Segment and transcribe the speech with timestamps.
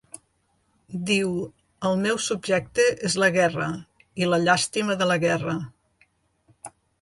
[1.09, 1.33] Diu:
[1.89, 3.67] el meu subjecte és la guerra,
[4.23, 5.55] i la llàstima de la guerra.